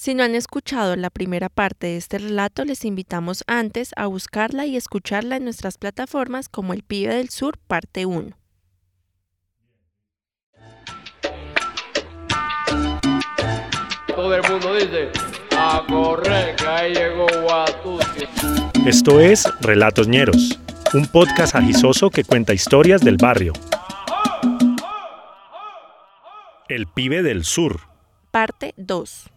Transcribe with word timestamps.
Si 0.00 0.14
no 0.14 0.22
han 0.22 0.36
escuchado 0.36 0.94
la 0.94 1.10
primera 1.10 1.48
parte 1.48 1.88
de 1.88 1.96
este 1.96 2.18
relato, 2.18 2.64
les 2.64 2.84
invitamos 2.84 3.42
antes 3.48 3.90
a 3.96 4.06
buscarla 4.06 4.64
y 4.64 4.76
escucharla 4.76 5.34
en 5.34 5.42
nuestras 5.42 5.76
plataformas 5.76 6.48
como 6.48 6.72
El 6.72 6.84
Pibe 6.84 7.16
del 7.16 7.30
Sur, 7.30 7.58
parte 7.58 8.06
1. 8.06 8.30
Todo 14.14 14.36
el 14.36 14.42
mundo 14.48 14.74
dice, 14.76 15.10
a 15.58 15.84
correr, 15.88 16.54
que 16.54 16.64
ahí 16.64 16.94
llegó 16.94 17.26
Esto 18.86 19.18
es 19.18 19.52
Relatos 19.60 20.06
Ñeros, 20.06 20.60
un 20.94 21.08
podcast 21.08 21.56
agisoso 21.56 22.10
que 22.10 22.22
cuenta 22.22 22.54
historias 22.54 23.00
del 23.00 23.16
barrio. 23.16 23.52
El 26.68 26.86
Pibe 26.86 27.24
del 27.24 27.42
Sur. 27.42 27.80
Parte 28.30 28.74
2. 28.76 29.30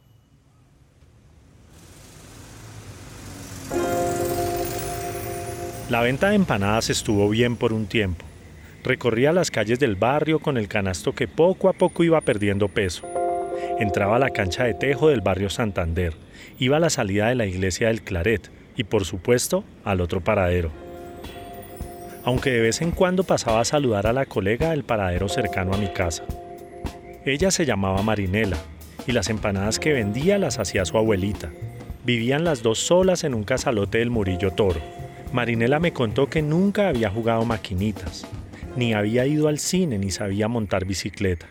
La 5.91 5.99
venta 5.99 6.29
de 6.29 6.35
empanadas 6.35 6.89
estuvo 6.89 7.27
bien 7.27 7.57
por 7.57 7.73
un 7.73 7.85
tiempo. 7.85 8.23
Recorría 8.81 9.33
las 9.33 9.51
calles 9.51 9.77
del 9.77 9.97
barrio 9.97 10.39
con 10.39 10.57
el 10.57 10.69
canasto 10.69 11.13
que 11.13 11.27
poco 11.27 11.67
a 11.67 11.73
poco 11.73 12.05
iba 12.05 12.21
perdiendo 12.21 12.69
peso. 12.69 13.05
Entraba 13.77 14.15
a 14.15 14.19
la 14.19 14.29
cancha 14.29 14.63
de 14.63 14.73
tejo 14.73 15.09
del 15.09 15.19
barrio 15.19 15.49
Santander, 15.49 16.13
iba 16.59 16.77
a 16.77 16.79
la 16.79 16.89
salida 16.89 17.27
de 17.27 17.35
la 17.35 17.45
iglesia 17.45 17.89
del 17.89 18.03
Claret 18.03 18.49
y 18.77 18.85
por 18.85 19.03
supuesto 19.03 19.65
al 19.83 19.99
otro 19.99 20.21
paradero. 20.21 20.71
Aunque 22.23 22.51
de 22.51 22.61
vez 22.61 22.81
en 22.81 22.91
cuando 22.91 23.25
pasaba 23.25 23.59
a 23.59 23.65
saludar 23.65 24.07
a 24.07 24.13
la 24.13 24.25
colega 24.25 24.69
del 24.69 24.85
paradero 24.85 25.27
cercano 25.27 25.73
a 25.73 25.77
mi 25.77 25.89
casa. 25.89 26.23
Ella 27.25 27.51
se 27.51 27.65
llamaba 27.65 28.01
Marinela 28.01 28.55
y 29.05 29.11
las 29.11 29.27
empanadas 29.27 29.77
que 29.77 29.91
vendía 29.91 30.37
las 30.37 30.57
hacía 30.57 30.85
su 30.85 30.97
abuelita. 30.97 31.49
Vivían 32.05 32.45
las 32.45 32.63
dos 32.63 32.79
solas 32.79 33.25
en 33.25 33.33
un 33.33 33.43
casalote 33.43 33.97
del 33.97 34.09
Murillo 34.09 34.51
Toro. 34.51 35.00
Marinela 35.33 35.79
me 35.79 35.93
contó 35.93 36.27
que 36.27 36.41
nunca 36.41 36.89
había 36.89 37.09
jugado 37.09 37.45
maquinitas, 37.45 38.27
ni 38.75 38.93
había 38.93 39.25
ido 39.25 39.47
al 39.47 39.59
cine 39.59 39.97
ni 39.97 40.11
sabía 40.11 40.47
montar 40.47 40.85
bicicleta. 40.85 41.47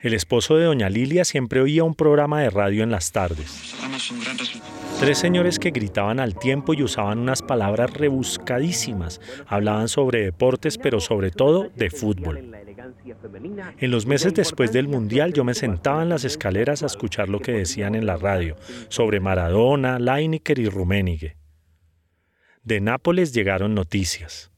El 0.00 0.14
esposo 0.14 0.56
de 0.56 0.64
doña 0.64 0.90
Lilia 0.90 1.24
siempre 1.24 1.60
oía 1.60 1.82
un 1.82 1.94
programa 1.94 2.40
de 2.40 2.50
radio 2.50 2.82
en 2.82 2.90
las 2.90 3.12
tardes. 3.12 3.74
Tres 5.00 5.18
señores 5.18 5.58
que 5.58 5.70
gritaban 5.70 6.20
al 6.20 6.38
tiempo 6.38 6.74
y 6.74 6.82
usaban 6.82 7.18
unas 7.18 7.42
palabras 7.42 7.92
rebuscadísimas. 7.92 9.20
Hablaban 9.46 9.88
sobre 9.88 10.24
deportes, 10.24 10.78
pero 10.78 11.00
sobre 11.00 11.30
todo 11.30 11.70
de 11.74 11.90
fútbol. 11.90 12.52
En 13.78 13.90
los 13.90 14.06
meses 14.06 14.34
después 14.34 14.72
del 14.72 14.88
Mundial 14.88 15.32
yo 15.32 15.44
me 15.44 15.54
sentaba 15.54 16.02
en 16.02 16.08
las 16.08 16.24
escaleras 16.24 16.82
a 16.82 16.86
escuchar 16.86 17.28
lo 17.28 17.40
que 17.40 17.52
decían 17.52 17.94
en 17.94 18.06
la 18.06 18.16
radio 18.16 18.56
sobre 18.88 19.20
Maradona, 19.20 19.98
Lineker 19.98 20.58
y 20.58 20.68
Rummenigge. 20.68 21.45
De 22.66 22.80
Nápoles 22.80 23.32
llegaron 23.32 23.76
noticias. 23.76 24.50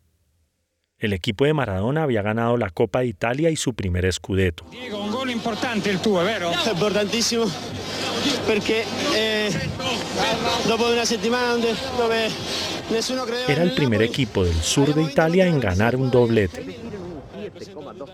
El 0.99 1.13
equipo 1.13 1.45
de 1.45 1.53
Maradona 1.53 2.05
había 2.05 2.23
ganado 2.23 2.57
la 2.57 2.71
Copa 2.71 3.01
de 3.01 3.07
Italia 3.09 3.51
y 3.51 3.57
su 3.57 3.75
primer 3.75 4.11
scudetto. 4.11 4.65
Diego, 4.71 5.05
un 5.05 5.11
gol 5.11 5.31
importante 5.31 5.91
el 5.91 5.99
¿vero? 5.99 6.51
Importantísimo, 6.73 7.45
porque 8.47 8.85
eh, 9.15 9.51
una 10.65 11.05
settimana 11.05 11.49
donde, 11.49 11.75
Era 13.47 13.63
el 13.63 13.75
primer 13.75 14.01
equipo 14.01 14.43
del 14.43 14.57
sur 14.57 14.95
de 14.95 15.03
Italia 15.03 15.47
en 15.47 15.61
ganar 15.61 15.95
un 15.95 16.11
doblete. 16.11 16.79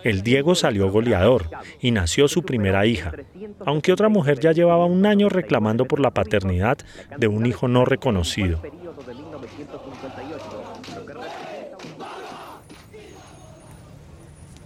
El 0.03 0.23
Diego 0.23 0.57
salió 0.57 0.91
goleador 0.91 1.49
y 1.81 1.93
nació 1.93 2.27
su 2.27 2.43
primera 2.43 2.85
hija, 2.85 3.13
aunque 3.65 3.93
otra 3.93 4.09
mujer 4.09 4.41
ya 4.41 4.51
llevaba 4.51 4.87
un 4.87 5.07
año 5.07 5.29
reclamando 5.29 5.85
por 5.85 6.01
la 6.01 6.11
paternidad 6.11 6.79
de 7.17 7.29
un 7.29 7.47
hijo 7.47 7.69
no 7.69 7.85
reconocido. 7.85 8.61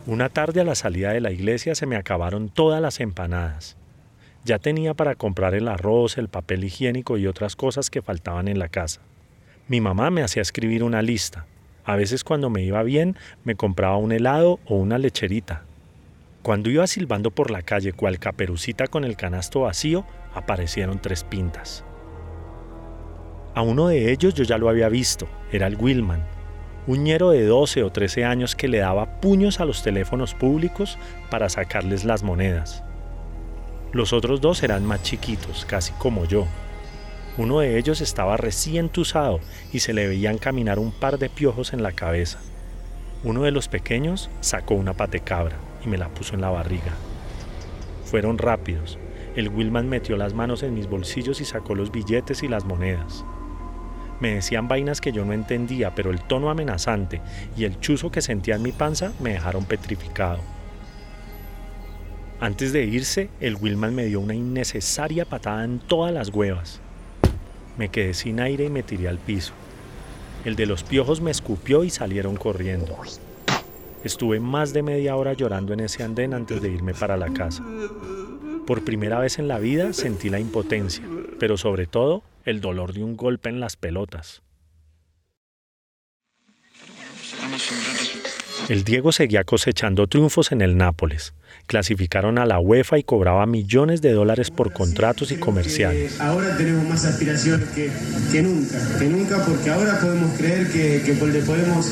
Una 0.08 0.30
tarde 0.30 0.62
a 0.62 0.64
la 0.64 0.74
salida 0.74 1.12
de 1.12 1.20
la 1.20 1.32
iglesia 1.32 1.74
se 1.74 1.84
me 1.84 1.94
acabaron 1.94 2.48
todas 2.48 2.80
las 2.80 2.98
empanadas. 2.98 3.76
Ya 4.42 4.58
tenía 4.58 4.94
para 4.94 5.16
comprar 5.16 5.52
el 5.52 5.68
arroz, 5.68 6.16
el 6.16 6.28
papel 6.28 6.64
higiénico 6.64 7.18
y 7.18 7.26
otras 7.26 7.56
cosas 7.56 7.90
que 7.90 8.00
faltaban 8.00 8.48
en 8.48 8.58
la 8.58 8.70
casa. 8.70 9.02
Mi 9.66 9.82
mamá 9.82 10.10
me 10.10 10.22
hacía 10.22 10.40
escribir 10.40 10.82
una 10.82 11.02
lista. 11.02 11.44
A 11.84 11.94
veces 11.94 12.24
cuando 12.24 12.48
me 12.48 12.62
iba 12.62 12.82
bien 12.84 13.16
me 13.44 13.54
compraba 13.54 13.98
un 13.98 14.10
helado 14.10 14.60
o 14.64 14.76
una 14.76 14.96
lecherita. 14.96 15.64
Cuando 16.40 16.70
iba 16.70 16.86
silbando 16.86 17.30
por 17.30 17.50
la 17.50 17.60
calle 17.60 17.92
cual 17.92 18.18
caperucita 18.18 18.86
con 18.86 19.04
el 19.04 19.14
canasto 19.14 19.60
vacío, 19.60 20.06
aparecieron 20.32 21.02
tres 21.02 21.22
pintas. 21.22 21.84
A 23.54 23.60
uno 23.60 23.88
de 23.88 24.10
ellos 24.10 24.32
yo 24.32 24.44
ya 24.44 24.56
lo 24.56 24.70
había 24.70 24.88
visto, 24.88 25.28
era 25.52 25.66
el 25.66 25.76
Wilman, 25.76 26.24
un 26.88 27.04
ñero 27.04 27.30
de 27.30 27.44
12 27.44 27.82
o 27.82 27.92
13 27.92 28.24
años 28.24 28.56
que 28.56 28.66
le 28.66 28.78
daba 28.78 29.20
puños 29.20 29.60
a 29.60 29.66
los 29.66 29.82
teléfonos 29.82 30.32
públicos 30.32 30.98
para 31.30 31.50
sacarles 31.50 32.06
las 32.06 32.22
monedas. 32.22 32.82
Los 33.92 34.14
otros 34.14 34.40
dos 34.40 34.62
eran 34.62 34.86
más 34.86 35.02
chiquitos, 35.02 35.66
casi 35.66 35.92
como 35.92 36.24
yo. 36.24 36.46
Uno 37.36 37.60
de 37.60 37.78
ellos 37.78 38.00
estaba 38.00 38.38
recién 38.38 38.88
tusado 38.88 39.38
y 39.70 39.80
se 39.80 39.92
le 39.92 40.08
veían 40.08 40.38
caminar 40.38 40.78
un 40.78 40.90
par 40.90 41.18
de 41.18 41.28
piojos 41.28 41.74
en 41.74 41.82
la 41.82 41.92
cabeza. 41.92 42.38
Uno 43.22 43.42
de 43.42 43.50
los 43.50 43.68
pequeños 43.68 44.30
sacó 44.40 44.72
una 44.72 44.94
patecabra 44.94 45.56
y 45.84 45.88
me 45.88 45.98
la 45.98 46.08
puso 46.08 46.34
en 46.34 46.40
la 46.40 46.48
barriga. 46.48 46.94
Fueron 48.06 48.38
rápidos. 48.38 48.98
El 49.36 49.50
Wilman 49.50 49.90
metió 49.90 50.16
las 50.16 50.32
manos 50.32 50.62
en 50.62 50.72
mis 50.72 50.88
bolsillos 50.88 51.42
y 51.42 51.44
sacó 51.44 51.74
los 51.74 51.92
billetes 51.92 52.42
y 52.42 52.48
las 52.48 52.64
monedas. 52.64 53.26
Me 54.20 54.34
decían 54.34 54.68
vainas 54.68 55.00
que 55.00 55.12
yo 55.12 55.24
no 55.24 55.32
entendía, 55.32 55.94
pero 55.94 56.10
el 56.10 56.20
tono 56.20 56.50
amenazante 56.50 57.20
y 57.56 57.64
el 57.64 57.78
chuzo 57.80 58.10
que 58.10 58.22
sentía 58.22 58.56
en 58.56 58.62
mi 58.62 58.72
panza 58.72 59.12
me 59.20 59.32
dejaron 59.32 59.64
petrificado. 59.64 60.40
Antes 62.40 62.72
de 62.72 62.84
irse, 62.84 63.30
el 63.40 63.56
Wilman 63.56 63.94
me 63.94 64.06
dio 64.06 64.20
una 64.20 64.34
innecesaria 64.34 65.24
patada 65.24 65.64
en 65.64 65.80
todas 65.80 66.12
las 66.12 66.28
huevas. 66.28 66.80
Me 67.76 67.88
quedé 67.88 68.14
sin 68.14 68.40
aire 68.40 68.64
y 68.64 68.70
me 68.70 68.82
tiré 68.82 69.08
al 69.08 69.18
piso. 69.18 69.52
El 70.44 70.54
de 70.54 70.66
los 70.66 70.84
piojos 70.84 71.20
me 71.20 71.32
escupió 71.32 71.82
y 71.82 71.90
salieron 71.90 72.36
corriendo. 72.36 72.96
Estuve 74.04 74.38
más 74.38 74.72
de 74.72 74.82
media 74.82 75.16
hora 75.16 75.32
llorando 75.32 75.72
en 75.72 75.80
ese 75.80 76.04
andén 76.04 76.32
antes 76.32 76.62
de 76.62 76.70
irme 76.70 76.94
para 76.94 77.16
la 77.16 77.32
casa. 77.32 77.64
Por 78.66 78.84
primera 78.84 79.18
vez 79.18 79.40
en 79.40 79.48
la 79.48 79.58
vida 79.58 79.92
sentí 79.92 80.28
la 80.28 80.38
impotencia, 80.38 81.04
pero 81.40 81.56
sobre 81.56 81.86
todo 81.86 82.22
el 82.48 82.60
dolor 82.60 82.92
de 82.92 83.02
un 83.04 83.16
golpe 83.16 83.48
en 83.48 83.60
las 83.60 83.76
pelotas. 83.76 84.42
El 88.68 88.84
Diego 88.84 89.12
seguía 89.12 89.44
cosechando 89.44 90.06
triunfos 90.08 90.52
en 90.52 90.60
el 90.60 90.76
Nápoles. 90.76 91.32
Clasificaron 91.66 92.38
a 92.38 92.44
la 92.46 92.58
UEFA 92.60 92.98
y 92.98 93.02
cobraba 93.02 93.46
millones 93.46 94.02
de 94.02 94.12
dólares 94.12 94.50
por 94.50 94.72
contratos 94.72 95.30
y 95.32 95.36
comerciales. 95.36 96.20
Ahora 96.20 96.56
tenemos 96.56 96.84
más 96.84 97.04
aspiración 97.04 97.66
que, 97.74 97.90
que 98.32 98.42
nunca, 98.42 98.98
que 98.98 99.04
nunca, 99.06 99.44
porque 99.46 99.70
ahora 99.70 99.98
podemos 100.00 100.36
creer 100.38 100.70
que, 100.70 101.02
que 101.04 101.12
podemos 101.14 101.86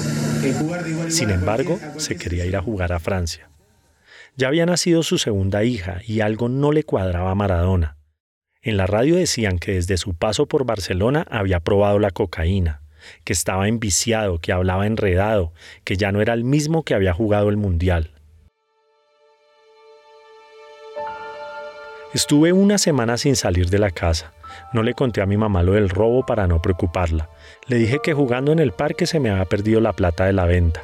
eh, 0.44 0.54
jugar 0.58 0.84
de 0.84 0.90
igual 0.90 1.12
Sin 1.12 1.30
a 1.30 1.34
embargo, 1.34 1.78
cualquier- 1.78 1.96
a 1.96 2.00
se 2.00 2.16
quería 2.16 2.44
ir 2.46 2.56
a 2.56 2.62
jugar 2.62 2.92
a 2.92 2.98
Francia. 3.00 3.48
Ya 4.36 4.48
había 4.48 4.66
nacido 4.66 5.02
su 5.02 5.16
segunda 5.18 5.64
hija 5.64 6.00
y 6.06 6.20
algo 6.20 6.48
no 6.48 6.72
le 6.72 6.84
cuadraba 6.84 7.30
a 7.30 7.34
Maradona. 7.34 7.96
En 8.66 8.76
la 8.76 8.88
radio 8.88 9.14
decían 9.14 9.60
que 9.60 9.74
desde 9.74 9.96
su 9.96 10.14
paso 10.14 10.46
por 10.46 10.66
Barcelona 10.66 11.24
había 11.30 11.60
probado 11.60 12.00
la 12.00 12.10
cocaína, 12.10 12.82
que 13.22 13.32
estaba 13.32 13.68
enviciado, 13.68 14.40
que 14.40 14.50
hablaba 14.50 14.88
enredado, 14.88 15.52
que 15.84 15.96
ya 15.96 16.10
no 16.10 16.20
era 16.20 16.34
el 16.34 16.42
mismo 16.42 16.82
que 16.82 16.92
había 16.92 17.12
jugado 17.12 17.48
el 17.48 17.56
Mundial. 17.56 18.10
Estuve 22.12 22.52
una 22.52 22.76
semana 22.78 23.18
sin 23.18 23.36
salir 23.36 23.70
de 23.70 23.78
la 23.78 23.92
casa. 23.92 24.32
No 24.72 24.82
le 24.82 24.94
conté 24.94 25.20
a 25.20 25.26
mi 25.26 25.36
mamá 25.36 25.62
lo 25.62 25.74
del 25.74 25.88
robo 25.88 26.26
para 26.26 26.48
no 26.48 26.60
preocuparla. 26.60 27.30
Le 27.68 27.76
dije 27.76 28.00
que 28.02 28.14
jugando 28.14 28.50
en 28.50 28.58
el 28.58 28.72
parque 28.72 29.06
se 29.06 29.20
me 29.20 29.30
había 29.30 29.44
perdido 29.44 29.80
la 29.80 29.92
plata 29.92 30.24
de 30.24 30.32
la 30.32 30.44
venta. 30.44 30.82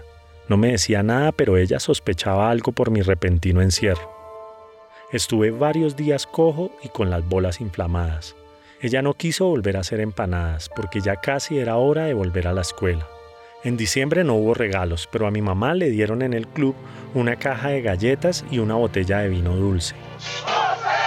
No 0.48 0.56
me 0.56 0.70
decía 0.70 1.02
nada, 1.02 1.32
pero 1.32 1.56
ella 1.56 1.80
sospechaba 1.80 2.48
algo 2.48 2.70
por 2.70 2.92
mi 2.92 3.02
repentino 3.02 3.60
encierro. 3.60 4.21
Estuve 5.12 5.50
varios 5.50 5.94
días 5.94 6.26
cojo 6.26 6.70
y 6.82 6.88
con 6.88 7.10
las 7.10 7.28
bolas 7.28 7.60
inflamadas. 7.60 8.34
Ella 8.80 9.02
no 9.02 9.12
quiso 9.12 9.44
volver 9.44 9.76
a 9.76 9.80
hacer 9.80 10.00
empanadas 10.00 10.70
porque 10.74 11.02
ya 11.02 11.16
casi 11.16 11.58
era 11.58 11.76
hora 11.76 12.06
de 12.06 12.14
volver 12.14 12.48
a 12.48 12.54
la 12.54 12.62
escuela. 12.62 13.06
En 13.62 13.76
diciembre 13.76 14.24
no 14.24 14.36
hubo 14.36 14.54
regalos, 14.54 15.06
pero 15.12 15.26
a 15.26 15.30
mi 15.30 15.42
mamá 15.42 15.74
le 15.74 15.90
dieron 15.90 16.22
en 16.22 16.32
el 16.32 16.48
club 16.48 16.74
una 17.12 17.36
caja 17.36 17.68
de 17.68 17.82
galletas 17.82 18.42
y 18.50 18.58
una 18.58 18.74
botella 18.74 19.18
de 19.18 19.28
vino 19.28 19.54
dulce. 19.54 19.94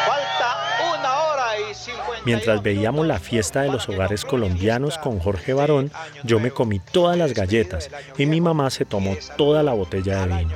Falta 0.05 0.99
una 0.99 1.13
hora 1.23 1.59
y 1.71 1.73
50. 1.73 2.21
Mientras 2.25 2.61
veíamos 2.61 3.07
la 3.07 3.17
fiesta 3.17 3.63
de 3.63 3.71
los 3.71 3.89
hogares 3.89 4.23
colombianos 4.23 4.99
con 4.99 5.17
Jorge 5.17 5.53
Barón, 5.53 5.89
yo 6.23 6.39
me 6.39 6.51
comí 6.51 6.79
todas 6.79 7.17
las 7.17 7.33
galletas 7.33 7.89
y 8.19 8.27
mi 8.27 8.39
mamá 8.39 8.69
se 8.69 8.85
tomó 8.85 9.17
toda 9.35 9.63
la 9.63 9.73
botella 9.73 10.27
de 10.27 10.37
vino. 10.37 10.55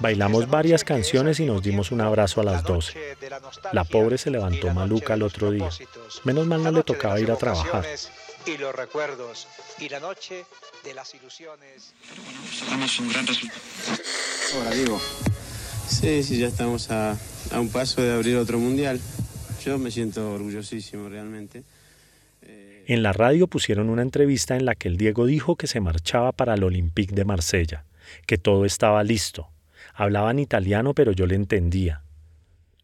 Bailamos 0.00 0.48
varias 0.48 0.84
canciones 0.84 1.40
y 1.40 1.46
nos 1.46 1.62
dimos 1.62 1.90
un 1.90 2.00
abrazo 2.00 2.40
a 2.40 2.44
las 2.44 2.62
12. 2.62 3.16
La 3.72 3.84
pobre 3.84 4.18
se 4.18 4.30
levantó 4.30 4.72
maluca 4.72 5.14
el 5.14 5.22
otro 5.22 5.50
día. 5.50 5.68
Menos 6.24 6.46
mal 6.46 6.62
no 6.62 6.70
le 6.70 6.82
tocaba 6.82 7.18
ir 7.20 7.30
a 7.30 7.36
trabajar. 7.36 7.84
Y 8.46 8.58
los 8.58 8.74
recuerdos 8.74 9.48
y 9.80 9.88
la 9.88 9.98
noche 9.98 10.44
de 10.84 10.94
las 10.94 11.14
ilusiones. 11.14 11.94
un 13.00 13.08
gran 13.08 13.26
Ahora 14.54 14.70
digo. 14.70 15.00
Sí, 15.88 16.22
sí, 16.22 16.38
ya 16.38 16.48
estamos 16.48 16.90
a, 16.90 17.16
a 17.52 17.60
un 17.60 17.70
paso 17.70 18.02
de 18.02 18.12
abrir 18.12 18.36
otro 18.36 18.58
mundial. 18.58 19.00
Yo 19.64 19.78
me 19.78 19.90
siento 19.90 20.32
orgullosísimo 20.32 21.08
realmente. 21.08 21.64
En 22.88 23.02
la 23.02 23.12
radio 23.12 23.48
pusieron 23.48 23.90
una 23.90 24.02
entrevista 24.02 24.56
en 24.56 24.64
la 24.64 24.76
que 24.76 24.86
el 24.86 24.96
Diego 24.96 25.26
dijo 25.26 25.56
que 25.56 25.66
se 25.66 25.80
marchaba 25.80 26.30
para 26.30 26.54
el 26.54 26.62
Olympique 26.62 27.16
de 27.16 27.24
Marsella, 27.24 27.84
que 28.26 28.38
todo 28.38 28.64
estaba 28.64 29.02
listo. 29.02 29.48
Hablaban 29.96 30.38
italiano, 30.38 30.94
pero 30.94 31.12
yo 31.12 31.26
le 31.26 31.34
entendía. 31.34 32.02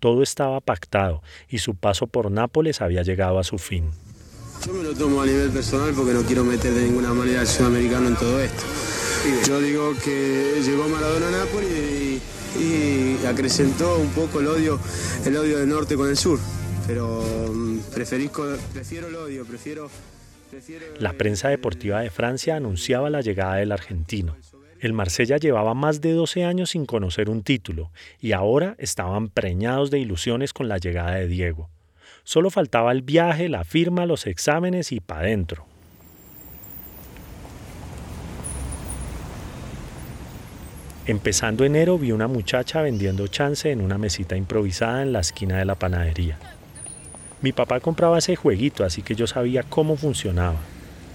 Todo 0.01 0.23
estaba 0.23 0.61
pactado 0.61 1.23
y 1.49 1.59
su 1.59 1.77
paso 1.77 2.09
por 2.09 2.31
Nápoles 2.31 2.81
había 2.81 3.03
llegado 3.03 3.39
a 3.39 3.45
su 3.45 3.59
fin. 3.59 3.91
Yo 4.67 4.73
me 4.73 4.83
lo 4.83 4.95
tomo 4.95 5.23
a 5.23 5.27
nivel 5.27 5.51
personal 5.51 5.93
porque 5.95 6.13
no 6.13 6.23
quiero 6.23 6.43
meter 6.45 6.73
de 6.73 6.83
ninguna 6.83 7.13
manera 7.15 7.41
al 7.41 7.47
sudamericano 7.47 8.09
en 8.09 8.17
todo 8.17 8.41
esto. 8.41 8.65
Yo 9.47 9.61
digo 9.61 9.93
que 10.05 10.61
llegó 10.65 10.89
Maradona 10.89 11.29
a 11.29 11.31
Nápoles 11.31 11.71
y, 11.71 12.21
y 12.61 13.27
acrecentó 13.27 13.99
un 13.99 14.09
poco 14.11 14.41
el 14.41 14.49
odio, 14.49 14.81
el 15.25 15.37
odio 15.37 15.59
del 15.59 15.69
norte 15.69 15.97
con 15.97 16.09
el 16.09 16.17
sur 16.17 16.41
pero 16.87 17.23
mm, 17.53 17.79
prefiero 17.95 19.09
el 19.09 19.17
odio, 19.17 19.45
prefiero, 19.45 19.91
La 20.99 21.13
prensa 21.13 21.49
deportiva 21.49 22.01
de 22.01 22.11
Francia 22.11 22.57
anunciaba 22.57 23.11
la 23.11 23.21
llegada 23.21 23.57
del 23.57 23.73
argentino. 23.73 24.37
El 24.83 24.95
Marsella 24.95 25.37
llevaba 25.37 25.75
más 25.75 26.01
de 26.01 26.13
12 26.13 26.45
años 26.45 26.71
sin 26.71 26.87
conocer 26.87 27.31
un 27.31 27.45
título 27.45 27.93
y 28.21 28.33
ahora 28.33 28.75
estaban 28.79 29.29
preñados 29.29 29.93
de 29.93 30.01
ilusiones 30.01 30.53
con 30.53 30.67
la 30.67 30.79
llegada 30.79 31.15
de 31.15 31.29
Diego. 31.29 31.71
Solo 32.25 32.51
faltaba 32.51 32.91
el 32.91 33.03
viaje, 33.03 33.49
la 33.49 33.63
firma, 33.63 34.07
los 34.07 34.27
exámenes 34.27 34.91
y 34.91 34.99
pa' 34.99 35.23
dentro. 35.23 35.67
Empezando 41.07 41.65
enero 41.65 41.97
vi 41.97 42.11
una 42.11 42.27
muchacha 42.27 42.83
vendiendo 42.83 43.29
chance 43.29 43.71
en 43.71 43.83
una 43.83 43.99
mesita 43.99 44.37
improvisada 44.37 45.03
en 45.03 45.13
la 45.13 45.21
esquina 45.21 45.59
de 45.59 45.65
la 45.65 45.77
panadería. 45.77 46.41
Mi 47.41 47.53
papá 47.53 47.79
compraba 47.79 48.19
ese 48.19 48.35
jueguito, 48.35 48.83
así 48.83 49.03
que 49.03 49.15
yo 49.15 49.29
sabía 49.29 49.63
cómo 49.63 49.95
funcionaba. 49.95 50.59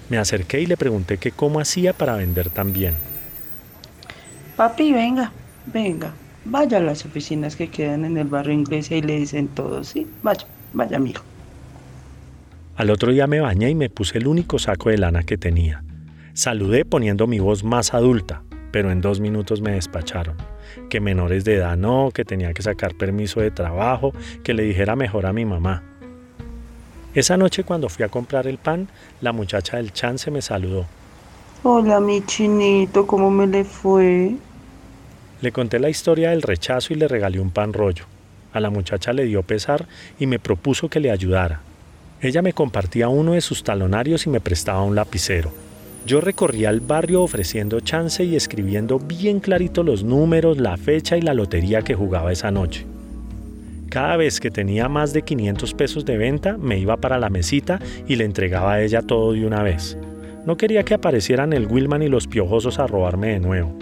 Me 0.08 0.16
acerqué 0.16 0.62
y 0.62 0.66
le 0.66 0.78
pregunté 0.78 1.18
que 1.18 1.32
cómo 1.32 1.60
hacía 1.60 1.92
para 1.92 2.16
vender 2.16 2.48
tan 2.48 2.72
bien. 2.72 2.94
Papi, 4.58 4.92
venga, 4.92 5.30
venga, 5.66 6.12
vaya 6.44 6.78
a 6.78 6.80
las 6.80 7.04
oficinas 7.04 7.54
que 7.54 7.68
quedan 7.68 8.04
en 8.04 8.16
el 8.16 8.26
barrio 8.26 8.54
inglés 8.54 8.90
y 8.90 9.00
le 9.00 9.20
dicen 9.20 9.46
todo, 9.46 9.84
sí, 9.84 10.04
vaya, 10.24 10.48
vaya, 10.72 10.98
mijo. 10.98 11.22
Al 12.74 12.90
otro 12.90 13.12
día 13.12 13.28
me 13.28 13.38
bañé 13.38 13.70
y 13.70 13.76
me 13.76 13.88
puse 13.88 14.18
el 14.18 14.26
único 14.26 14.58
saco 14.58 14.90
de 14.90 14.98
lana 14.98 15.22
que 15.22 15.38
tenía. 15.38 15.84
Saludé 16.32 16.84
poniendo 16.84 17.28
mi 17.28 17.38
voz 17.38 17.62
más 17.62 17.94
adulta, 17.94 18.42
pero 18.72 18.90
en 18.90 19.00
dos 19.00 19.20
minutos 19.20 19.60
me 19.60 19.70
despacharon. 19.70 20.36
Que 20.90 20.98
menores 20.98 21.44
de 21.44 21.54
edad 21.54 21.76
no, 21.76 22.10
que 22.12 22.24
tenía 22.24 22.52
que 22.52 22.62
sacar 22.62 22.96
permiso 22.96 23.40
de 23.40 23.52
trabajo, 23.52 24.12
que 24.42 24.54
le 24.54 24.64
dijera 24.64 24.96
mejor 24.96 25.26
a 25.26 25.32
mi 25.32 25.44
mamá. 25.44 25.84
Esa 27.14 27.36
noche 27.36 27.62
cuando 27.62 27.88
fui 27.88 28.04
a 28.04 28.08
comprar 28.08 28.48
el 28.48 28.58
pan, 28.58 28.88
la 29.20 29.30
muchacha 29.30 29.76
del 29.76 29.92
chance 29.92 30.32
me 30.32 30.42
saludó. 30.42 30.84
Hola, 31.62 32.00
mi 32.00 32.22
chinito, 32.22 33.06
¿cómo 33.06 33.30
me 33.30 33.46
le 33.46 33.62
fue? 33.62 34.36
Le 35.40 35.52
conté 35.52 35.78
la 35.78 35.88
historia 35.88 36.30
del 36.30 36.42
rechazo 36.42 36.92
y 36.92 36.96
le 36.96 37.06
regalé 37.06 37.38
un 37.38 37.50
pan 37.50 37.72
rollo. 37.72 38.04
A 38.52 38.60
la 38.60 38.70
muchacha 38.70 39.12
le 39.12 39.24
dio 39.24 39.42
pesar 39.42 39.86
y 40.18 40.26
me 40.26 40.38
propuso 40.38 40.88
que 40.88 41.00
le 41.00 41.10
ayudara. 41.10 41.60
Ella 42.20 42.42
me 42.42 42.52
compartía 42.52 43.08
uno 43.08 43.32
de 43.32 43.40
sus 43.40 43.62
talonarios 43.62 44.26
y 44.26 44.30
me 44.30 44.40
prestaba 44.40 44.82
un 44.82 44.96
lapicero. 44.96 45.52
Yo 46.06 46.20
recorría 46.20 46.70
el 46.70 46.80
barrio 46.80 47.22
ofreciendo 47.22 47.80
chance 47.80 48.24
y 48.24 48.34
escribiendo 48.34 48.98
bien 48.98 49.38
clarito 49.38 49.82
los 49.82 50.02
números, 50.02 50.58
la 50.58 50.76
fecha 50.76 51.16
y 51.16 51.20
la 51.20 51.34
lotería 51.34 51.82
que 51.82 51.94
jugaba 51.94 52.32
esa 52.32 52.50
noche. 52.50 52.86
Cada 53.90 54.16
vez 54.16 54.40
que 54.40 54.50
tenía 54.50 54.88
más 54.88 55.12
de 55.12 55.22
500 55.22 55.74
pesos 55.74 56.04
de 56.04 56.18
venta, 56.18 56.56
me 56.58 56.78
iba 56.78 56.96
para 56.96 57.18
la 57.18 57.30
mesita 57.30 57.78
y 58.06 58.16
le 58.16 58.24
entregaba 58.24 58.74
a 58.74 58.82
ella 58.82 59.02
todo 59.02 59.32
de 59.32 59.46
una 59.46 59.62
vez. 59.62 59.96
No 60.44 60.56
quería 60.56 60.82
que 60.82 60.94
aparecieran 60.94 61.52
el 61.52 61.66
Wilman 61.66 62.02
y 62.02 62.08
los 62.08 62.26
piojosos 62.26 62.78
a 62.78 62.86
robarme 62.86 63.28
de 63.28 63.40
nuevo. 63.40 63.78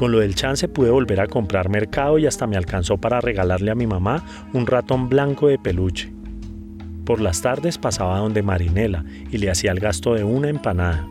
Con 0.00 0.12
lo 0.12 0.20
del 0.20 0.34
chance 0.34 0.66
pude 0.66 0.88
volver 0.88 1.20
a 1.20 1.26
comprar 1.26 1.68
mercado 1.68 2.18
y 2.18 2.24
hasta 2.24 2.46
me 2.46 2.56
alcanzó 2.56 2.96
para 2.96 3.20
regalarle 3.20 3.70
a 3.70 3.74
mi 3.74 3.86
mamá 3.86 4.24
un 4.54 4.66
ratón 4.66 5.10
blanco 5.10 5.48
de 5.48 5.58
peluche. 5.58 6.10
Por 7.04 7.20
las 7.20 7.42
tardes 7.42 7.76
pasaba 7.76 8.16
donde 8.16 8.42
Marinela 8.42 9.04
y 9.30 9.36
le 9.36 9.50
hacía 9.50 9.72
el 9.72 9.78
gasto 9.78 10.14
de 10.14 10.24
una 10.24 10.48
empanada. 10.48 11.06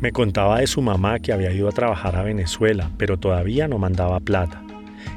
Me 0.00 0.12
contaba 0.12 0.60
de 0.60 0.68
su 0.68 0.80
mamá 0.80 1.18
que 1.18 1.32
había 1.32 1.50
ido 1.50 1.66
a 1.68 1.72
trabajar 1.72 2.14
a 2.14 2.22
Venezuela, 2.22 2.88
pero 2.98 3.16
todavía 3.16 3.66
no 3.66 3.78
mandaba 3.78 4.20
plata 4.20 4.62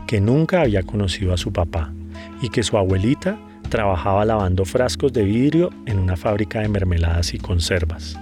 que 0.08 0.20
nunca 0.20 0.62
había 0.62 0.82
conocido 0.82 1.34
a 1.34 1.38
su 1.38 1.54
papá 1.54 1.94
y 2.42 2.50
que 2.50 2.64
su 2.64 2.80
abuelita 2.80 3.38
trabajaba 3.70 4.26
lavando 4.26 4.66
frascos 4.66 5.14
de 5.14 5.22
vidrio 5.22 5.70
en 5.86 6.00
una 6.00 6.18
fábrica 6.18 6.62
de 6.62 6.70
mermeladas 6.70 7.36
y 7.36 7.38
conservas. 7.38 8.18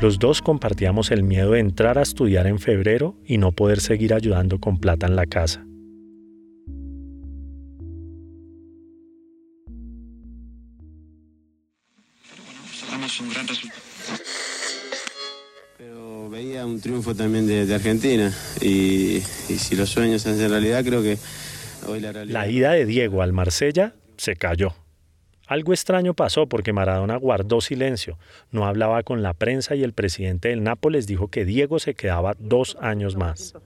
Los 0.00 0.18
dos 0.18 0.40
compartíamos 0.40 1.10
el 1.10 1.22
miedo 1.22 1.52
de 1.52 1.60
entrar 1.60 1.98
a 1.98 2.02
estudiar 2.02 2.46
en 2.46 2.58
febrero 2.58 3.16
y 3.22 3.36
no 3.36 3.52
poder 3.52 3.80
seguir 3.80 4.14
ayudando 4.14 4.58
con 4.58 4.78
plata 4.78 5.06
en 5.06 5.14
la 5.14 5.26
casa. 5.26 5.66
veía 16.30 16.64
un 16.64 16.80
triunfo 16.80 17.14
también 17.14 17.46
de, 17.46 17.74
Argentina 17.74 18.32
y, 18.62 19.20
si 19.20 19.76
los 19.76 19.90
sueños 19.90 20.22
se 20.22 20.30
hacen 20.30 20.48
realidad, 20.48 20.82
creo 20.84 21.02
que 21.02 21.18
hoy 21.86 22.00
la 22.00 22.12
realidad... 22.12 22.40
La 22.40 22.48
ida 22.48 22.70
de 22.70 22.86
Diego 22.86 23.20
al 23.20 23.32
Marsella 23.32 23.94
se 24.16 24.36
cayó. 24.36 24.74
Algo 25.50 25.72
extraño 25.72 26.14
pasó 26.14 26.46
porque 26.46 26.72
Maradona 26.72 27.16
guardó 27.16 27.60
silencio, 27.60 28.16
no 28.52 28.66
hablaba 28.66 29.02
con 29.02 29.20
la 29.20 29.34
prensa 29.34 29.74
y 29.74 29.82
el 29.82 29.92
presidente 29.92 30.50
del 30.50 30.62
Nápoles 30.62 31.08
dijo 31.08 31.26
que 31.26 31.44
Diego 31.44 31.80
se 31.80 31.94
quedaba 31.94 32.36
dos 32.38 32.78
años 32.80 33.16
más. 33.16 33.56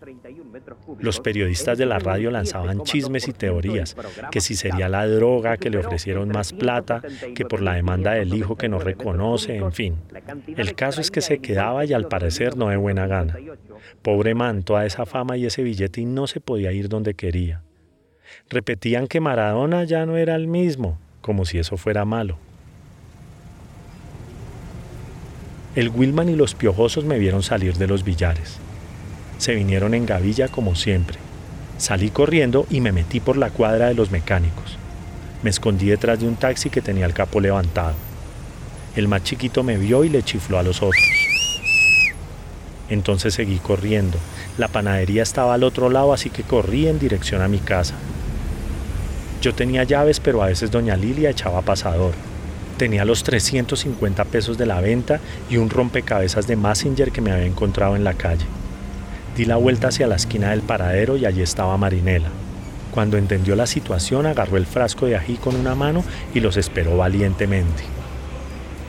Los 0.98 1.20
periodistas 1.20 1.76
de 1.76 1.84
la 1.84 1.98
radio 1.98 2.30
lanzaban 2.30 2.84
chismes 2.84 3.28
y 3.28 3.34
teorías, 3.34 3.96
que 4.30 4.40
si 4.40 4.54
sería 4.54 4.88
la 4.88 5.06
droga, 5.06 5.58
que 5.58 5.68
le 5.68 5.76
ofrecieron 5.76 6.30
más 6.30 6.54
plata, 6.54 7.02
que 7.34 7.44
por 7.44 7.60
la 7.60 7.74
demanda 7.74 8.12
del 8.12 8.32
hijo 8.32 8.56
que 8.56 8.70
no 8.70 8.78
reconoce, 8.78 9.56
en 9.56 9.72
fin. 9.72 9.96
El 10.56 10.74
caso 10.74 11.02
es 11.02 11.10
que 11.10 11.20
se 11.20 11.40
quedaba 11.40 11.84
y 11.84 11.92
al 11.92 12.08
parecer 12.08 12.56
no 12.56 12.70
de 12.70 12.78
buena 12.78 13.06
gana. 13.06 13.36
Pobre 14.00 14.34
man, 14.34 14.62
toda 14.62 14.86
esa 14.86 15.04
fama 15.04 15.36
y 15.36 15.44
ese 15.44 15.62
billete 15.62 16.00
y 16.00 16.06
no 16.06 16.28
se 16.28 16.40
podía 16.40 16.72
ir 16.72 16.88
donde 16.88 17.12
quería. 17.12 17.60
Repetían 18.48 19.06
que 19.06 19.20
Maradona 19.20 19.84
ya 19.84 20.06
no 20.06 20.16
era 20.16 20.34
el 20.34 20.48
mismo, 20.48 20.98
como 21.24 21.46
si 21.46 21.58
eso 21.58 21.78
fuera 21.78 22.04
malo. 22.04 22.36
El 25.74 25.88
Wilman 25.88 26.28
y 26.28 26.36
los 26.36 26.54
piojosos 26.54 27.06
me 27.06 27.18
vieron 27.18 27.42
salir 27.42 27.78
de 27.78 27.86
los 27.86 28.04
billares. 28.04 28.58
Se 29.38 29.54
vinieron 29.54 29.94
en 29.94 30.04
gavilla 30.04 30.48
como 30.48 30.74
siempre. 30.74 31.16
Salí 31.78 32.10
corriendo 32.10 32.66
y 32.68 32.82
me 32.82 32.92
metí 32.92 33.20
por 33.20 33.38
la 33.38 33.48
cuadra 33.48 33.86
de 33.86 33.94
los 33.94 34.10
mecánicos. 34.10 34.76
Me 35.42 35.48
escondí 35.48 35.86
detrás 35.86 36.20
de 36.20 36.28
un 36.28 36.36
taxi 36.36 36.68
que 36.68 36.82
tenía 36.82 37.06
el 37.06 37.14
capo 37.14 37.40
levantado. 37.40 37.94
El 38.94 39.08
más 39.08 39.22
chiquito 39.22 39.62
me 39.62 39.78
vio 39.78 40.04
y 40.04 40.10
le 40.10 40.22
chifló 40.22 40.58
a 40.58 40.62
los 40.62 40.82
otros. 40.82 41.08
Entonces 42.90 43.32
seguí 43.32 43.56
corriendo. 43.60 44.18
La 44.58 44.68
panadería 44.68 45.22
estaba 45.22 45.54
al 45.54 45.64
otro 45.64 45.88
lado, 45.88 46.12
así 46.12 46.28
que 46.28 46.42
corrí 46.42 46.86
en 46.86 46.98
dirección 46.98 47.40
a 47.40 47.48
mi 47.48 47.60
casa. 47.60 47.94
Yo 49.44 49.54
tenía 49.54 49.84
llaves, 49.84 50.20
pero 50.20 50.42
a 50.42 50.46
veces 50.46 50.70
doña 50.70 50.96
Lilia 50.96 51.28
echaba 51.28 51.60
pasador. 51.60 52.14
Tenía 52.78 53.04
los 53.04 53.24
350 53.24 54.24
pesos 54.24 54.56
de 54.56 54.64
la 54.64 54.80
venta 54.80 55.20
y 55.50 55.58
un 55.58 55.68
rompecabezas 55.68 56.46
de 56.46 56.56
Massinger 56.56 57.12
que 57.12 57.20
me 57.20 57.30
había 57.30 57.44
encontrado 57.44 57.94
en 57.94 58.04
la 58.04 58.14
calle. 58.14 58.46
Di 59.36 59.44
la 59.44 59.56
vuelta 59.56 59.88
hacia 59.88 60.06
la 60.06 60.16
esquina 60.16 60.48
del 60.48 60.62
paradero 60.62 61.18
y 61.18 61.26
allí 61.26 61.42
estaba 61.42 61.76
Marinela. 61.76 62.30
Cuando 62.90 63.18
entendió 63.18 63.54
la 63.54 63.66
situación, 63.66 64.24
agarró 64.24 64.56
el 64.56 64.64
frasco 64.64 65.04
de 65.04 65.16
ají 65.16 65.36
con 65.36 65.56
una 65.56 65.74
mano 65.74 66.02
y 66.32 66.40
los 66.40 66.56
esperó 66.56 66.96
valientemente. 66.96 67.82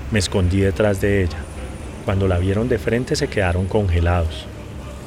Me 0.09 0.19
escondí 0.19 0.62
detrás 0.62 1.01
de 1.01 1.24
ella. 1.24 1.39
Cuando 2.05 2.29
la 2.29 2.38
vieron 2.38 2.69
de 2.69 2.79
frente 2.79 3.17
se 3.17 3.27
quedaron 3.27 3.65
congelados. 3.65 4.45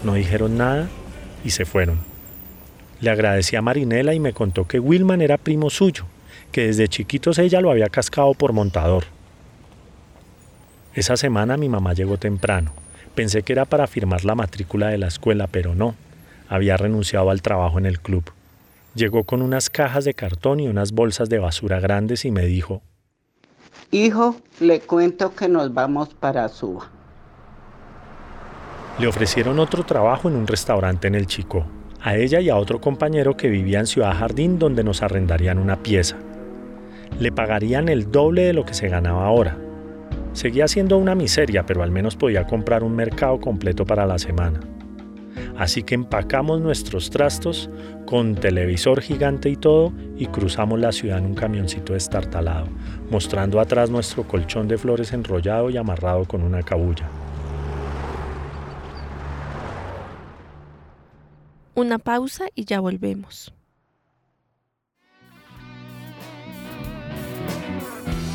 No 0.05 0.13
dijeron 0.13 0.59
nada 0.59 0.89
y 1.43 1.53
se 1.53 1.65
fueron. 1.65 2.18
Le 3.01 3.11
agradecí 3.11 3.55
a 3.57 3.63
Marinela 3.63 4.15
y 4.15 4.21
me 4.21 4.33
contó 4.33 4.67
que 4.67 4.81
Wilman 4.81 5.21
era 5.21 5.39
primo 5.39 5.71
suyo, 5.71 6.05
que 6.51 6.67
desde 6.67 6.89
chiquitos 6.89 7.39
ella 7.39 7.61
lo 7.61 7.71
había 7.71 7.89
cascado 7.89 8.35
por 8.35 8.53
montador. 8.53 9.05
Esa 10.95 11.17
semana 11.17 11.57
mi 11.57 11.69
mamá 11.69 11.93
llegó 11.93 12.17
temprano. 12.17 12.73
Pensé 13.15 13.43
que 13.43 13.53
era 13.53 13.65
para 13.65 13.87
firmar 13.87 14.25
la 14.25 14.35
matrícula 14.35 14.89
de 14.89 14.99
la 14.99 15.07
escuela, 15.07 15.47
pero 15.47 15.75
no. 15.75 15.95
Había 16.49 16.77
renunciado 16.77 17.31
al 17.31 17.43
trabajo 17.43 17.79
en 17.79 17.87
el 17.87 18.01
club. 18.01 18.25
Llegó 18.95 19.23
con 19.25 19.43
unas 19.43 19.71
cajas 19.71 20.05
de 20.05 20.15
cartón 20.15 20.59
y 20.59 20.67
unas 20.67 20.93
bolsas 20.93 21.29
de 21.29 21.39
basura 21.39 21.79
grandes 21.79 22.25
y 22.25 22.33
me 22.33 22.47
dijo, 22.47 22.83
Hijo, 23.93 24.37
le 24.61 24.81
cuento 24.81 25.35
que 25.35 25.49
nos 25.49 25.73
vamos 25.73 26.15
para 26.15 26.49
Suba. 26.49 26.91
Le 28.99 29.07
ofrecieron 29.07 29.61
otro 29.61 29.85
trabajo 29.85 30.29
en 30.29 30.35
un 30.35 30.47
restaurante 30.47 31.07
en 31.07 31.15
el 31.15 31.27
Chico, 31.27 31.65
a 32.09 32.17
ella 32.17 32.41
y 32.41 32.49
a 32.49 32.57
otro 32.57 32.81
compañero 32.81 33.37
que 33.37 33.51
vivía 33.51 33.81
en 33.81 33.87
Ciudad 33.87 34.15
Jardín 34.15 34.59
donde 34.59 34.83
nos 34.83 35.03
arrendarían 35.03 35.59
una 35.59 35.83
pieza. 35.83 36.17
Le 37.21 37.31
pagarían 37.31 37.91
el 37.91 38.11
doble 38.11 38.45
de 38.45 38.55
lo 38.55 38.65
que 38.65 38.73
se 38.73 38.89
ganaba 38.89 39.27
ahora. 39.27 39.59
Seguía 40.33 40.69
siendo 40.69 40.97
una 40.97 41.15
miseria, 41.15 41.67
pero 41.67 41.83
al 41.83 41.91
menos 41.91 42.17
podía 42.17 42.47
comprar 42.47 42.83
un 42.83 42.97
mercado 42.97 43.39
completo 43.39 43.85
para 43.85 44.07
la 44.07 44.19
semana. 44.19 44.61
Así 45.59 45.83
que 45.83 45.97
empacamos 45.97 46.63
nuestros 46.63 47.11
trastos 47.11 47.69
con 48.07 48.37
televisor 48.37 49.03
gigante 49.03 49.51
y 49.51 49.57
todo 49.57 49.93
y 50.17 50.29
cruzamos 50.29 50.81
la 50.81 50.93
ciudad 50.93 51.19
en 51.19 51.27
un 51.27 51.35
camioncito 51.35 51.93
destartalado, 51.93 52.69
mostrando 53.11 53.61
atrás 53.61 53.91
nuestro 53.91 54.23
colchón 54.23 54.67
de 54.67 54.79
flores 54.79 55.13
enrollado 55.13 55.69
y 55.69 55.77
amarrado 55.77 56.25
con 56.25 56.43
una 56.43 56.63
cabulla. 56.63 57.07
Una 61.79 62.01
pausa 62.01 62.47
y 62.57 62.65
ya 62.65 62.81
volvemos. 62.81 63.53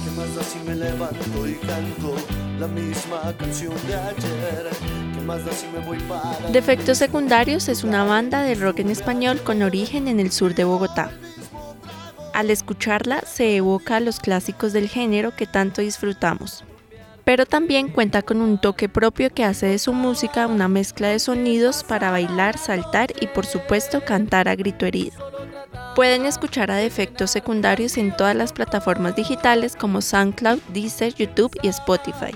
¿Qué 0.05 0.11
más 0.15 0.33
da 0.33 0.43
si 0.43 0.59
me 0.59 0.75
levanto 0.75 1.45
y 1.49 1.55
canto 1.55 2.15
la 2.57 2.67
misma 2.67 3.35
canción 3.37 3.73
de 3.85 3.95
ayer? 3.95 4.69
¿Qué 5.13 5.21
más 5.25 5.43
da 5.43 5.51
si 5.51 5.67
me 5.67 5.79
voy 5.79 5.99
para 6.03 6.51
Defectos 6.53 6.99
Secundarios 6.99 7.67
es 7.67 7.83
una 7.83 8.05
banda 8.05 8.43
de 8.43 8.55
rock 8.55 8.79
en 8.79 8.89
español 8.89 9.41
con 9.43 9.61
origen 9.61 10.07
en 10.07 10.21
el 10.21 10.31
sur 10.31 10.55
de 10.55 10.63
Bogotá. 10.63 11.11
Al 12.33 12.49
escucharla 12.49 13.23
se 13.27 13.57
evoca 13.57 13.97
a 13.97 13.99
los 13.99 14.21
clásicos 14.21 14.71
del 14.71 14.87
género 14.87 15.35
que 15.35 15.47
tanto 15.47 15.81
disfrutamos, 15.81 16.63
pero 17.23 17.45
también 17.45 17.89
cuenta 17.89 18.21
con 18.21 18.41
un 18.41 18.59
toque 18.59 18.89
propio 18.89 19.29
que 19.29 19.43
hace 19.43 19.67
de 19.67 19.79
su 19.79 19.93
música 19.93 20.47
una 20.47 20.67
mezcla 20.67 21.09
de 21.09 21.19
sonidos 21.19 21.83
para 21.83 22.11
bailar, 22.11 22.57
saltar 22.57 23.13
y 23.21 23.27
por 23.27 23.45
supuesto 23.45 24.03
cantar 24.03 24.47
a 24.47 24.55
grito 24.55 24.85
herido. 24.85 25.31
Pueden 25.95 26.25
escuchar 26.25 26.71
a 26.71 26.75
Defectos 26.75 27.31
Secundarios 27.31 27.97
en 27.97 28.15
todas 28.17 28.35
las 28.35 28.51
plataformas 28.51 29.15
digitales 29.15 29.75
como 29.75 30.01
SoundCloud, 30.01 30.59
Deezer, 30.73 31.13
YouTube 31.13 31.55
y 31.61 31.67
Spotify. 31.67 32.33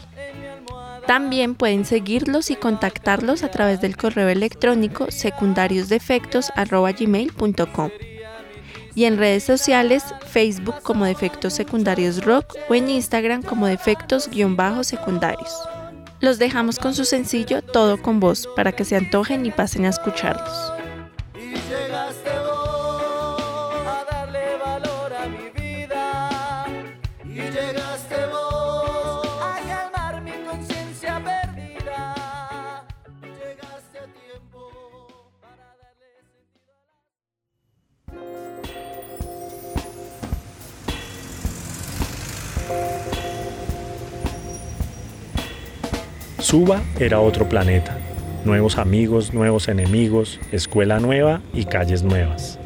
También 1.08 1.56
pueden 1.56 1.86
seguirlos 1.86 2.52
y 2.52 2.56
contactarlos 2.56 3.44
a 3.44 3.50
través 3.50 3.82
del 3.82 3.98
correo 3.98 4.30
electrónico 4.30 5.10
secundariosdefectos.gmail.com 5.10 7.90
y 8.98 9.06
en 9.06 9.20
redes 9.20 9.44
sociales, 9.44 10.04
Facebook 10.26 10.82
como 10.82 11.06
Defectos 11.06 11.54
Secundarios 11.54 12.26
Rock 12.26 12.56
o 12.68 12.74
en 12.74 12.90
Instagram 12.90 13.44
como 13.44 13.68
Defectos-Secundarios. 13.68 15.54
Los 16.20 16.40
dejamos 16.40 16.80
con 16.80 16.96
su 16.96 17.06
sencillo 17.06 17.62
Todo 17.62 18.02
con 18.02 18.20
Voz 18.20 18.50
para 18.56 18.72
que 18.72 18.86
se 18.86 18.96
antojen 18.96 19.46
y 19.46 19.52
pasen 19.52 19.86
a 19.86 19.90
escucharlos. 19.90 20.77
Suba 46.48 46.80
era 46.98 47.20
otro 47.20 47.50
planeta. 47.50 48.00
Nuevos 48.46 48.78
amigos, 48.78 49.34
nuevos 49.34 49.68
enemigos, 49.68 50.40
escuela 50.54 50.98
nueva 50.98 51.42
y 51.54 51.66
calles 51.66 52.04
nuevas. 52.04 52.58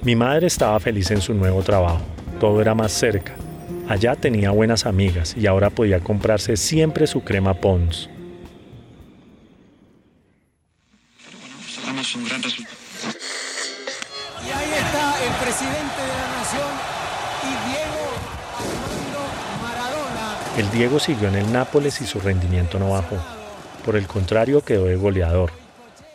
Mi 0.00 0.16
madre 0.16 0.46
estaba 0.46 0.80
feliz 0.80 1.10
en 1.10 1.20
su 1.20 1.34
nuevo 1.34 1.62
trabajo. 1.62 2.00
Todo 2.40 2.62
era 2.62 2.74
más 2.74 2.90
cerca. 2.90 3.34
Allá 3.90 4.16
tenía 4.16 4.52
buenas 4.52 4.86
amigas 4.86 5.36
y 5.36 5.46
ahora 5.46 5.68
podía 5.68 6.00
comprarse 6.00 6.56
siempre 6.56 7.06
su 7.06 7.22
crema 7.22 7.52
Pons. 7.52 8.08
Y 8.08 8.12
ahí 14.50 14.72
está 14.78 15.14
el 15.26 15.32
presidente 15.44 16.00
de 16.00 16.08
la 16.08 16.28
nación 16.38 16.72
y 17.42 17.48
Diego. 17.68 18.06
El 20.58 20.70
Diego 20.70 20.98
siguió 20.98 21.28
en 21.28 21.36
el 21.36 21.50
Nápoles 21.50 22.02
y 22.02 22.04
su 22.04 22.20
rendimiento 22.20 22.78
no 22.78 22.90
bajó. 22.90 23.16
Por 23.86 23.96
el 23.96 24.06
contrario, 24.06 24.60
quedó 24.60 24.84
de 24.84 24.96
goleador. 24.96 25.50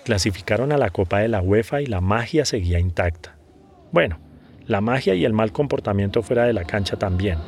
Clasificaron 0.06 0.72
a 0.72 0.78
la 0.78 0.92
Copa 0.92 1.20
de 1.20 1.28
la 1.28 1.42
UEFA 1.42 1.82
y 1.82 1.88
la 1.88 2.02
magia 2.02 2.46
seguía 2.46 2.80
intacta. 2.80 3.36
Bueno, 3.92 4.20
la 4.68 4.80
magia 4.80 5.16
y 5.16 5.26
el 5.26 5.34
mal 5.34 5.52
comportamiento 5.52 6.22
fuera 6.22 6.44
de 6.44 6.54
la 6.54 6.66
cancha 6.66 6.98
también. 6.98 7.40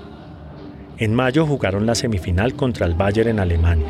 En 0.97 1.13
mayo 1.13 1.45
jugaron 1.45 1.85
la 1.85 1.93
semifinal 1.93 2.55
contra 2.55 2.87
el 2.87 2.95
Bayern 2.95 3.29
en 3.29 3.39
Alemania. 3.39 3.87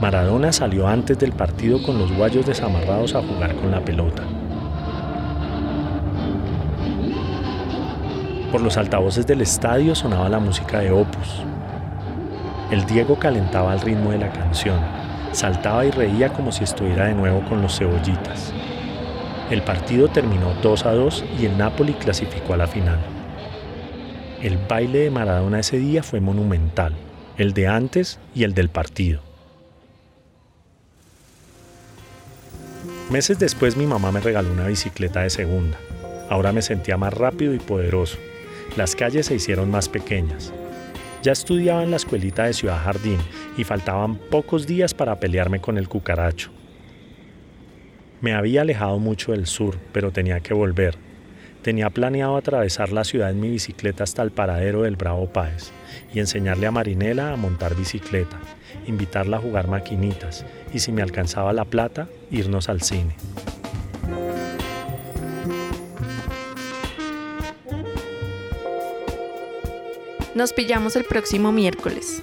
Maradona 0.00 0.52
salió 0.52 0.88
antes 0.88 1.16
del 1.20 1.30
partido 1.32 1.80
con 1.80 1.96
los 1.98 2.10
guayos 2.12 2.44
desamarrados 2.44 3.14
a 3.14 3.22
jugar 3.22 3.54
con 3.54 3.70
la 3.70 3.84
pelota. 3.84 4.24
Por 8.50 8.62
los 8.62 8.76
altavoces 8.76 9.26
del 9.28 9.42
estadio 9.42 9.94
sonaba 9.94 10.28
la 10.28 10.40
música 10.40 10.80
de 10.80 10.90
Opus. 10.90 11.44
El 12.70 12.86
Diego 12.86 13.18
calentaba 13.18 13.72
al 13.72 13.80
ritmo 13.80 14.10
de 14.10 14.18
la 14.18 14.32
canción, 14.32 14.80
saltaba 15.32 15.84
y 15.84 15.90
reía 15.90 16.32
como 16.32 16.50
si 16.50 16.64
estuviera 16.64 17.06
de 17.06 17.14
nuevo 17.14 17.44
con 17.48 17.60
los 17.60 17.78
cebollitas. 17.78 18.52
El 19.50 19.62
partido 19.62 20.08
terminó 20.08 20.54
2 20.62 20.86
a 20.86 20.92
2 20.92 21.24
y 21.38 21.46
el 21.46 21.58
Napoli 21.58 21.92
clasificó 21.92 22.54
a 22.54 22.56
la 22.56 22.66
final. 22.66 22.98
El 24.42 24.56
baile 24.56 25.00
de 25.00 25.10
Maradona 25.10 25.60
ese 25.60 25.78
día 25.78 26.02
fue 26.02 26.20
monumental, 26.20 26.94
el 27.36 27.52
de 27.52 27.68
antes 27.68 28.18
y 28.34 28.44
el 28.44 28.54
del 28.54 28.70
partido. 28.70 29.20
Meses 33.10 33.38
después 33.38 33.76
mi 33.76 33.86
mamá 33.86 34.10
me 34.10 34.20
regaló 34.20 34.50
una 34.50 34.66
bicicleta 34.66 35.20
de 35.20 35.30
segunda. 35.30 35.76
Ahora 36.30 36.52
me 36.52 36.62
sentía 36.62 36.96
más 36.96 37.12
rápido 37.12 37.52
y 37.52 37.58
poderoso. 37.58 38.16
Las 38.76 38.96
calles 38.96 39.26
se 39.26 39.34
hicieron 39.34 39.70
más 39.70 39.90
pequeñas. 39.90 40.52
Ya 41.24 41.32
estudiaba 41.32 41.82
en 41.82 41.90
la 41.90 41.96
escuelita 41.96 42.44
de 42.44 42.52
Ciudad 42.52 42.84
Jardín 42.84 43.16
y 43.56 43.64
faltaban 43.64 44.16
pocos 44.16 44.66
días 44.66 44.92
para 44.92 45.18
pelearme 45.18 45.58
con 45.58 45.78
el 45.78 45.88
cucaracho. 45.88 46.50
Me 48.20 48.34
había 48.34 48.60
alejado 48.60 48.98
mucho 48.98 49.32
del 49.32 49.46
sur, 49.46 49.78
pero 49.90 50.12
tenía 50.12 50.40
que 50.40 50.52
volver. 50.52 50.98
Tenía 51.62 51.88
planeado 51.88 52.36
atravesar 52.36 52.92
la 52.92 53.04
ciudad 53.04 53.30
en 53.30 53.40
mi 53.40 53.48
bicicleta 53.48 54.04
hasta 54.04 54.20
el 54.20 54.32
paradero 54.32 54.82
del 54.82 54.96
Bravo 54.96 55.26
Páez 55.32 55.72
y 56.12 56.20
enseñarle 56.20 56.66
a 56.66 56.72
Marinela 56.72 57.32
a 57.32 57.36
montar 57.36 57.74
bicicleta, 57.74 58.38
invitarla 58.86 59.38
a 59.38 59.40
jugar 59.40 59.66
maquinitas 59.66 60.44
y 60.74 60.80
si 60.80 60.92
me 60.92 61.00
alcanzaba 61.00 61.54
la 61.54 61.64
plata, 61.64 62.06
irnos 62.30 62.68
al 62.68 62.82
cine. 62.82 63.16
Nos 70.34 70.52
pillamos 70.52 70.96
el 70.96 71.04
próximo 71.04 71.52
miércoles. 71.52 72.22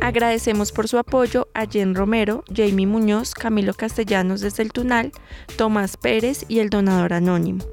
Agradecemos 0.00 0.72
por 0.72 0.88
su 0.88 0.98
apoyo 0.98 1.48
a 1.54 1.66
Jen 1.66 1.94
Romero, 1.94 2.44
Jamie 2.54 2.86
Muñoz, 2.86 3.34
Camilo 3.34 3.72
Castellanos 3.72 4.40
desde 4.40 4.62
el 4.62 4.72
Tunal, 4.72 5.12
Tomás 5.56 5.96
Pérez 5.96 6.44
y 6.48 6.58
el 6.58 6.70
donador 6.70 7.12
anónimo. 7.12 7.64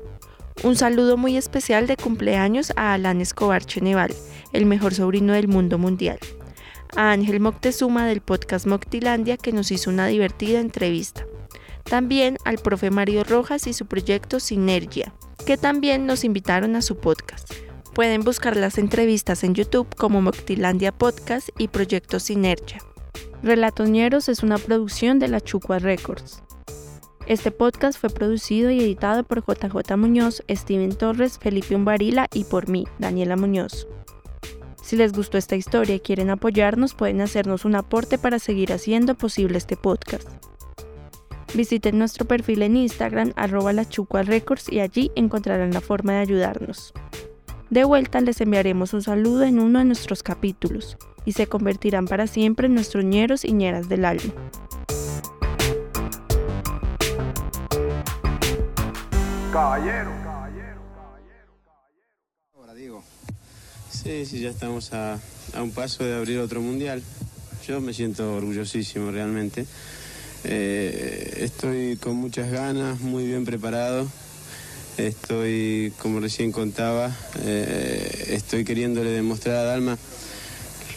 Un 0.64 0.76
saludo 0.76 1.18
muy 1.18 1.38
especial 1.38 1.88
de 1.88 1.98
cumpleaños 1.98 2.72
a 2.76 2.94
Alan 2.94 3.22
Escobar 3.22 3.66
Cheneval, 3.66 4.14
el 4.54 4.66
mejor 4.66 4.94
sobrino 4.94 5.34
del 5.34 5.48
mundo 5.48 5.78
mundial. 5.78 6.20
A 6.96 7.12
Ángel 7.12 7.40
Moctezuma 7.40 8.08
del 8.08 8.22
podcast 8.22 8.66
Moctilandia 8.66 9.38
que 9.38 9.52
nos 9.52 9.72
hizo 9.72 9.90
una 9.90 10.08
divertida 10.08 10.60
entrevista. 10.60 11.26
También 11.84 12.38
al 12.46 12.58
profe 12.58 12.90
Mario 12.90 13.24
Rojas 13.24 13.68
y 13.68 13.74
su 13.74 13.86
proyecto 13.86 14.40
Sinergia, 14.40 15.14
que 15.46 15.58
también 15.58 16.06
nos 16.06 16.24
invitaron 16.24 16.76
a 16.76 16.82
su 16.82 16.98
podcast. 16.98 17.54
Pueden 17.94 18.22
buscar 18.22 18.58
las 18.58 18.78
entrevistas 18.78 19.44
en 19.44 19.54
YouTube 19.54 19.96
como 19.96 20.22
Moctilandia 20.22 20.92
Podcast 20.92 21.50
y 21.58 21.68
Proyecto 21.68 22.20
Sinergia. 22.20 22.82
Relatoñeros 23.44 24.28
es 24.28 24.44
una 24.44 24.58
producción 24.58 25.20
de 25.20 25.28
la 25.28 25.42
Chucua 25.42 25.80
Records. 25.80 26.42
Este 27.28 27.52
podcast 27.52 28.00
fue 28.00 28.10
producido 28.10 28.72
y 28.72 28.80
editado 28.80 29.24
por 29.24 29.44
JJ 29.46 29.96
Muñoz, 29.96 30.44
Steven 30.50 30.96
Torres, 30.96 31.38
Felipe 31.38 31.76
Umbarila 31.76 32.28
y 32.34 32.46
por 32.46 32.68
mí, 32.68 32.86
Daniela 32.98 33.36
Muñoz. 33.36 33.88
Si 34.90 34.96
les 34.96 35.14
gustó 35.14 35.38
esta 35.38 35.56
historia 35.56 35.94
y 35.94 36.00
quieren 36.00 36.32
apoyarnos, 36.32 36.96
pueden 36.96 37.22
hacernos 37.22 37.64
un 37.64 37.76
aporte 37.76 38.18
para 38.18 38.40
seguir 38.40 38.74
haciendo 38.74 39.14
posible 39.14 39.60
este 39.60 39.78
podcast. 39.78 40.28
Visiten 41.54 42.00
nuestro 42.00 42.26
perfil 42.26 42.64
en 42.64 42.76
Instagram, 42.76 43.34
arroba 43.36 43.72
Records, 43.72 44.68
y 44.68 44.80
allí 44.80 45.12
encontrarán 45.14 45.74
la 45.74 45.82
forma 45.82 46.14
de 46.14 46.18
ayudarnos. 46.22 46.92
De 47.70 47.84
vuelta 47.84 48.20
les 48.20 48.42
enviaremos 48.42 48.96
un 48.96 49.04
saludo 49.04 49.44
en 49.44 49.60
uno 49.60 49.78
de 49.78 49.86
nuestros 49.86 50.24
capítulos, 50.24 50.98
y 51.24 51.34
se 51.34 51.46
convertirán 51.46 52.08
para 52.08 52.26
siempre 52.26 52.66
en 52.66 52.74
nuestros 52.74 53.06
ñeros 53.06 53.46
y 53.46 53.54
ñeras 53.54 53.90
del 53.90 54.06
alma. 54.06 54.34
Caballero, 59.54 60.29
Sí, 64.10 64.40
ya 64.40 64.50
estamos 64.50 64.92
a, 64.94 65.20
a, 65.54 65.62
un 65.62 65.70
paso 65.70 66.04
de 66.04 66.16
abrir 66.16 66.40
otro 66.40 66.62
mundial. 66.62 67.04
Yo 67.68 67.80
me 67.80 67.94
siento 67.94 68.38
orgullosísimo 68.38 69.12
realmente. 69.12 69.68
Eh, 70.46 71.42
estoy 71.42 71.96
con 71.98 72.16
muchas 72.16 72.50
ganas, 72.50 73.00
muy 73.02 73.28
bien 73.28 73.46
preparado. 73.46 74.08
Estoy, 74.98 75.94
como 76.00 76.20
recién 76.20 76.52
contaba, 76.52 77.16
eh, 77.44 78.30
estoy 78.30 78.66
queriéndole 78.66 79.12
demostrar 79.12 79.58
a 79.58 79.64
Dalma 79.64 79.96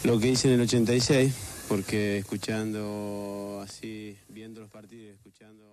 lo 0.05 0.19
que 0.19 0.31
hice 0.31 0.49
en 0.49 0.55
el 0.55 0.63
86, 0.63 1.35
porque 1.69 2.17
escuchando 2.17 3.61
así, 3.63 4.17
viendo 4.31 4.63
los 4.63 4.71
partidos, 4.71 5.13
escuchando... 5.17 5.72